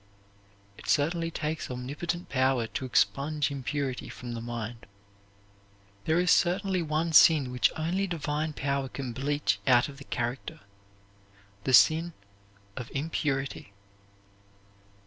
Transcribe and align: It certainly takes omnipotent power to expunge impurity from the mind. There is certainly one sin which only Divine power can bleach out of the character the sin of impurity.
It 0.79 0.87
certainly 0.87 1.29
takes 1.29 1.69
omnipotent 1.69 2.27
power 2.27 2.65
to 2.65 2.85
expunge 2.85 3.51
impurity 3.51 4.09
from 4.09 4.33
the 4.33 4.41
mind. 4.41 4.87
There 6.05 6.19
is 6.19 6.31
certainly 6.31 6.81
one 6.81 7.13
sin 7.13 7.51
which 7.51 7.71
only 7.77 8.07
Divine 8.07 8.53
power 8.53 8.89
can 8.89 9.13
bleach 9.13 9.59
out 9.67 9.89
of 9.89 9.97
the 9.99 10.03
character 10.05 10.61
the 11.65 11.73
sin 11.75 12.13
of 12.75 12.89
impurity. 12.95 13.73